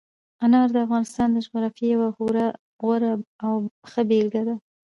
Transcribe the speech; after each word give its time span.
انار 0.45 0.67
د 0.73 0.77
افغانستان 0.85 1.27
د 1.31 1.37
جغرافیې 1.45 1.87
یوه 1.95 2.09
خورا 2.15 2.47
غوره 2.81 3.13
او 3.45 3.53
ښه 3.91 4.01
بېلګه 4.09 4.41
ده. 4.47 4.55